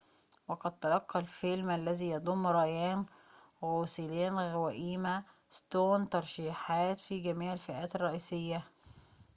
[0.47, 3.05] وقد تلقى الفيلم الذي يضم رايان
[3.63, 8.63] غوسلينغ وإيما ستون ترشيحات في جميع الفئات الرئيسية